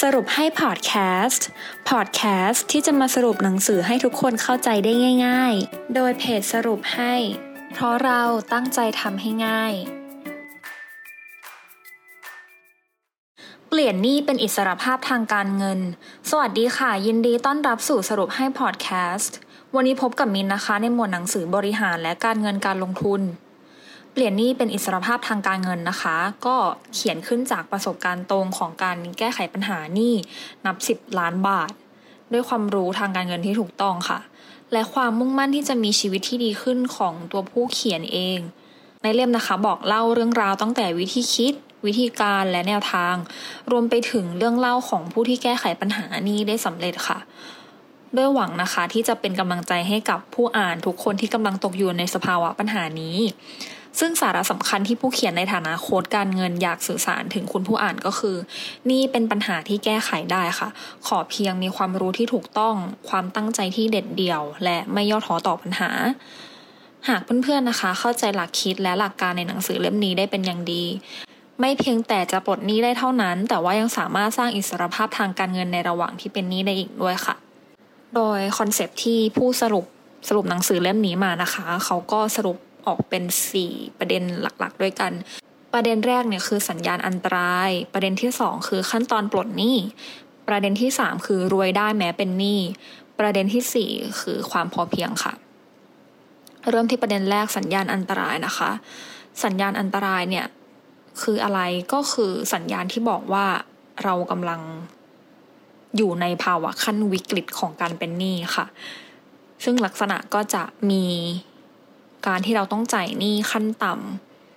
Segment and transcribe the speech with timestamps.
[0.00, 0.92] สรุปให้พอดแค
[1.26, 1.46] สต์
[1.88, 4.92] พอดแคสต์ที่จะมาสรุปหนังสือให้ทุกคนเข้าใจได้
[5.26, 7.14] ง่าย ๆ โดยเพจสรุปให้
[7.72, 8.22] เพราะเรา
[8.52, 9.72] ตั้งใจทำให้ง่าย
[13.68, 15.80] เปลี่ยนหนี้เป็นอิสรภาพทางการเงิน
[16.30, 19.36] สวัสดีค่ะ ยินดีต้อนรับสู่สรุปให้พอดแคสต์
[19.74, 23.20] วันนี้พบกับมินนะคะในหมวดหนังสือบริหารและการเงินการลงทุน
[24.18, 26.16] เปลี่ยนนี้เป็นอิสรภาพทางการเงินนะคะ
[26.46, 26.56] ก็
[26.94, 30.14] เขียนขึ้นจากประสบการณ์ตรงของการแก้ไขปัญหานี้
[30.66, 31.70] นับ 10 ล้านบาท
[32.32, 34.18] ด้วยความรู้ทางการเงินที่ถูกต้องค่ะ
[34.72, 38.38] และความมุ่งมั่นที่จะมีชีวิตที่ดีขึ้นของตัวผู้เขียนเอง
[39.02, 41.54] ในเล่มนะคะบอกเล่าเรื่องราวตั้งแต่วิธีคิด
[41.86, 43.14] วิธีการและแนวทาง
[43.70, 47.18] รวมไปถึงเรื่องเล่าของผู้ที่แก้ไขปัญหานี้ได้สำเร็จค่ะ
[48.16, 53.16] ด้วยหวังนะคะที่จะเป็นกำลังใจให้กับผู้อ่านทุกคนที่กำลังตกอยู่ในสภาวะปัญหานี้
[54.00, 58.36] ซึ่งสาระสำคัญที่ผู้เขียนในฐานะโค้ดการเงินอยากสื่อสารถึงคุณผู้อ่านก็คือ
[58.90, 60.68] นี่เป็นปัญหาที่แก้ไขได้ค่ะ
[61.06, 62.74] ขอเพียงมีความรู้ที่ถูกต้อง
[63.08, 65.90] ความตั้งใจที่เด็ดเดี่ยว และไม่ย่อท้อต่อปัญหา
[67.08, 70.84] หากเพื่อนๆนะคะ เข้าใจหลักคิดและหลักการในหนังสือเล่มนี้ได้เป็นอย่างดี
[71.60, 77.34] ไม่เพียงแต่จะปลดหนี้ได้เท่านั้น แต่ว่ายังสามารถสร้างอิสรภาพทางการเงินในระหว่างที่เป็นหนี้ได้อีกด้วยค่ะ
[78.14, 79.84] โดยคอนเซปที่ผู้สรุป
[80.28, 83.24] สรุปหนังสือเล่มนี้มานะคะ เขาก็สรุป ออกเป็น
[83.60, 85.12] 4 ประเด็นหลักๆ ด้วยกัน
[85.72, 89.76] ประเด็นแรกเนี่ยคือสัญญาณอันตราย ประเด็นที่ 2 คือขั้นตอนปลดหนี้
[90.48, 92.60] ประเด็นที่ 3 คือรวยได้แม้เป็นหนี้
[93.18, 95.32] ประเด็นที่ 4 คือความพอเพียงค่ะ
[96.70, 98.70] เริ่มที่ประเด็นแรกสัญญาณอันตรายนะคะ
[99.44, 100.46] สัญญาณอันตรายเนี่ย
[101.22, 101.60] คืออะไร
[101.92, 103.46] ก็คือสัญญาณที่บอกว่า
[104.04, 104.60] เรากำลัง
[105.96, 108.66] อยู่ในภาวะขั้นวิกฤตของการเป็นหนี้ค่ะ
[109.64, 111.04] ซึ่งลักษณะก็จะมี
[112.26, 113.94] การที่เราต้องจ่ายหนี้ขั้นต่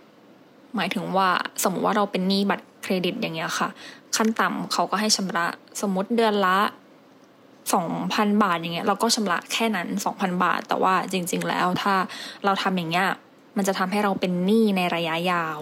[0.06, 1.30] ำหมายถึงว่า
[1.64, 3.70] สมมติว่าเราเป็นหนี้บัตรเครดิตอย่างเงี้ยค่ะ
[4.16, 5.48] ขั้นต่ำเขาก็ให้ชำระ
[5.82, 6.60] สมมติเดือนละ
[7.74, 11.94] สองพันบาทอย่างเงี้ยเราก็ชำระแค่นั้นสองพันบาท แต่ว่าจริง ๆ แล้วถ้า
[12.46, 13.08] เราทำอย่างเงี้ย
[13.58, 15.58] มันจะทำให้เราเป็นหนี้ในระยะยาว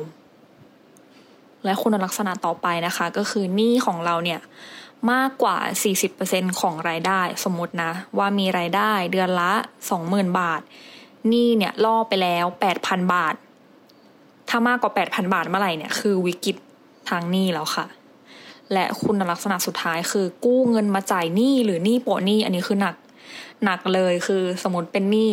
[1.66, 4.42] และคุณลักษณะต่อไปนะคะ ก็คือหนี้ของเราเนี่ย
[5.12, 5.58] มากกว่า
[6.10, 9.52] 40%ของรายได้ สมมตินะ ว่ามีรายได้เดือนละ
[9.96, 10.62] 20,000 บาท
[11.32, 12.46] หนี้เนี่ยล่อไปแล้ว
[12.80, 13.36] 8,000บาท
[14.50, 16.56] ถ้ามากกว่า8,000บาทเมื่อไหร่เนี่ยคือวิกฤต
[17.10, 17.86] ทางหนี้แล้วค่ะ
[18.74, 22.96] และคุณลักษณะสุดท้ายคือกู้เงินมาจ่ายหนี้หรือหนี้โปะหนี้อันนี้คือหนัก
[23.64, 25.32] หนักเลยคือสมมติเป็นหนี้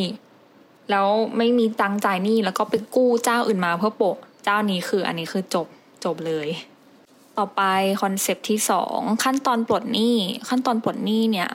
[0.90, 1.06] แล้ว
[1.36, 5.66] ไม่มีตังจ่ายหนี้แล้วก็ไปกู้เจ้าอื่นมาเพื่อโปะเจ้านี้คืออันนี้คือจบ
[6.04, 6.48] จบเลย
[7.38, 7.62] ต่อไป
[8.02, 10.14] concept ที่สองขั้นตอนปลดหนี้
[10.48, 11.48] ขั้นตอนปลดหนี้เนี่ย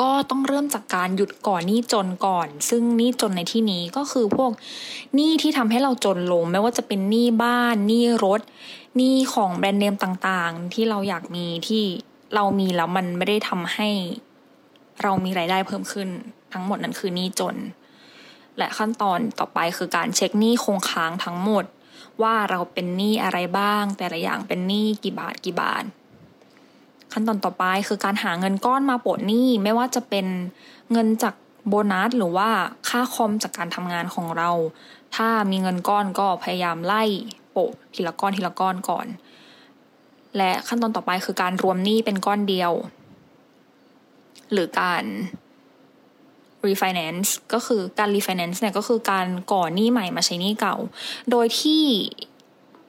[0.00, 4.50] ก็ต้องเริ่มจากการหยุดก่อนหนี้จนก่อน ซึ่งหนี้จนในที่นี้ก็คือพวก
[5.14, 8.40] หนี้ที่ทำให้เราจนลง ไม่ว่าจะเป็นหนี้บ้านหนี้รถ
[8.96, 11.84] หนี้ของแบรนด์เนมต่างๆ ที่เราอยากมีที่
[12.34, 13.88] เรามีแล้วมันไม่ได้ทำให้
[15.02, 16.08] เรามีรายได้เพิ่มขึ้น
[16.52, 17.56] ทั้งหมดนั้นคือหนี้จน
[18.58, 21.64] และขั้นตอนต่อไปคือการเช็คหนี้คงค้างทั้งหมด
[22.22, 25.84] ว่าเราเป็นหนี้อะไรบ้าง แต่ละอย่างเป็นหนี้กี่บาทกี่บาท
[27.12, 30.26] ขั้นตอนต่อไปคือการหาเงินก้อนมาโปะหนี้ไม่ว่าจะเป็น
[30.92, 31.34] เงินจาก
[31.68, 32.48] โบนัสหรือว่า
[32.88, 34.50] ค่าคอมจากการทำงานของเรา
[35.16, 37.02] ถ้ามีเงินก้อนก็พยายามไล่
[37.50, 39.06] โปะทีละก้อนทีละก้อนก่อน
[40.36, 42.72] และขั้นตอนต่อไปคือการรวมหนี้เป็นก้อนเดียว
[44.52, 45.04] หรือการ
[46.68, 50.76] refinance ก็คือการ refinance เนี่ยก็คือการก่อหนี้ใหม่มาใช้หนี้เก่า
[51.30, 51.82] โดยที่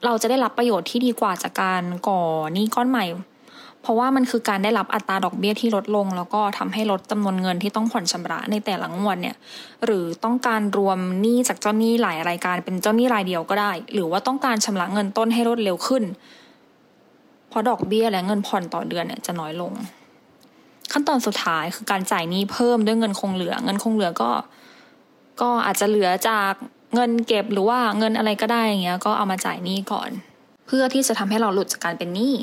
[0.05, 2.21] เราจะได้รับประโยชน์ที่ดีกว่าจากการก่อ
[2.53, 3.05] หนี้ก้อนใหม่
[3.81, 9.35] เพราะว่ามันคือการได้รับอัตราดอกเบี้ยที่ลดลง แล้วก็ทำให้ลดจำนวนเงินที่ต้องผ่อนชำระในแต่ละงวดเนี่ย
[9.85, 16.03] หรือต้องการรวมหนี้จากเจ้าหนี้หลายรายการเป็นเจ้าหนี้รายเดียวก็ได้ หรือว่าต้องการชำระเงินต้นให้รวดเร็วขึ้น
[17.49, 19.73] เพราะดอกเบี้ยและเงินผ่อนต่อเดือนเนี่ยจะน้อยลง
[20.91, 24.31] ขั้นตอนสุดท้ายคือการจ่ายหนี้เพิ่มด้วยเงินคงเหลือ เงินคงเหลือก็
[25.41, 26.53] ก็อาจจะเหลือจาก
[26.95, 30.09] เงินเก็บหรือว่าเงินอะไรก็ได้อย่างเงี้ย ก็เอามาจ่ายหนี้ก่อน
[30.67, 32.35] เพื่อที่จะทำให้เราหลุดจากการเป็นหนี้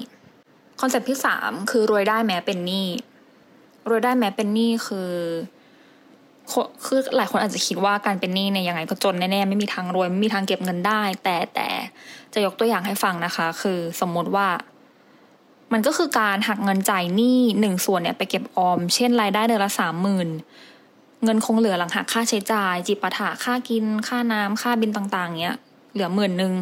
[0.81, 2.87] concept ที่สามคือรวยได้แม้เป็นหนี้
[3.89, 5.13] รวยได้แม้เป็นหนี้คือ
[6.85, 11.69] คือหลายคนอาจจะคิดว่าการเป็นหนี้เนี่ยยังไงก็จนแน่ๆไม่มีทางรวยไม่มีทางเก็บเงินได้ แต่แต่
[12.35, 14.49] จะยกตัวอย่างให้ฟังนะคะ คือสมมติว่า
[15.73, 20.29] มันก็คือการหักเงินจ่ายหนี้หนึ่งส่วนเนี่ยไปเก็บออม เช่นรายได้เดือนละสามหมื่น
[21.25, 25.57] เงินคงเหลือหลังหักค่าใช้จ่าย จิปาถะค่ากิน ค่าน้ำค่าบินต่างๆเนี้ย
[25.93, 26.55] เหลือหมื่นหนึ่ง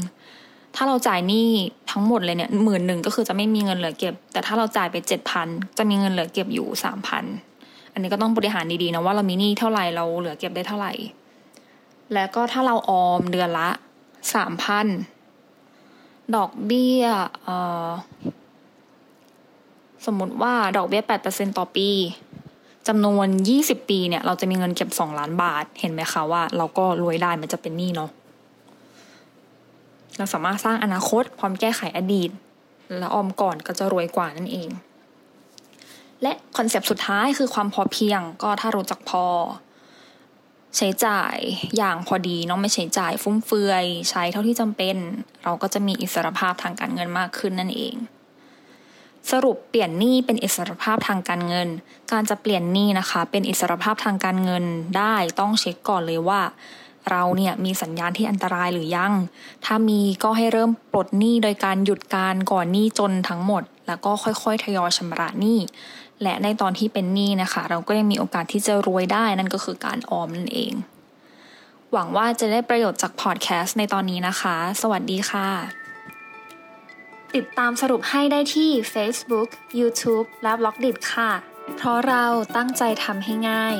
[0.74, 1.48] ถ้าเราจ่ายหนี้
[1.90, 5.48] ทั้งหมดเลยเนี่ยหมื่นหนึ่งก็คือจะไม่มีเงินเหลือเก็บ แต่ถ้าเราจ่ายไปเจ็ดพัน
[5.78, 7.24] จะมีเงินเหลือเก็บอยู่สามพัน
[7.92, 10.92] อันนี้ก็ต้องบริหารดีๆนะว่าเรามีหนี้เท่าไหร่เราเหลือเก็บได้เท่าไหร่
[12.14, 13.68] แล้วก็ถ้าเราออมเดือนละ
[14.34, 14.86] สามพัน
[16.36, 17.04] ดอกเบี้ย
[20.06, 21.88] สมมติว่าดอกเบี้ย8%ต่อปี
[22.88, 23.26] จำนวน
[23.58, 28.10] 20ปีเนี่ย เราจะมีเงินเก็บ2ล้านบาท เห็นไหมคะว่า เราก็รวยได้มันจะเป็นหนี้เนาะ
[30.16, 32.30] เราสามารถสร้างอนาคต พร้อมแก้ไขอดีต
[32.98, 34.68] และออมก่อนก็จะรวยกว่านั่นเอง
[36.22, 39.26] และคอนเซปต์สุดท้ายคือความพอเพียงก็ถ้ารู้จักพอ
[40.76, 41.36] ใช้จ่าย
[41.76, 44.96] อย่างพอดีเนาะไม่ใช้จ่ายฟุ่มเฟือย ใช้เท่าที่จำเป็น
[45.42, 47.94] เราก็จะมีอิสรภาพทางการเงินมากขึ้นนั่นเอง
[49.32, 51.68] สรุปเปลี่ยนหนี้เป็นอิสรภาพทางการเงิน
[52.12, 54.64] การจะเปลี่ยนหนี้นะคะ เป็นอิสรภาพทางการเงิน
[54.96, 56.40] ได้ต้องเช็คก่อนเลยว่า
[57.10, 59.12] เราเนี่ยมีสัญญาณที่อันตรายหรือยัง
[59.64, 65.58] ถ้ามีก็ให้เริ่มปลดหนี้โดยการหยุดการก่อนหนี้จนทั้งหมด แล้วก็ค่อยๆทยอยชำระหนี้
[66.22, 70.72] และในตอนที่เป็นหนี้นะคะ เราก็ยังมีโอกาสที่จะรวยได้นั่นก็คือการออมนั่นเอง
[71.92, 75.48] หวังว่าจะได้ประโยชน์จากพอดแคสต์ในตอนนี้นะคะ สวัสดีค่ะ
[77.34, 79.48] ติดตามสรุปให้ได้ที่ Facebook,
[79.80, 81.30] YouTube และ b ล็อกดิค่ะ
[81.76, 82.24] เพราะเรา
[82.56, 83.76] ตั้งใจทำให้ง่าย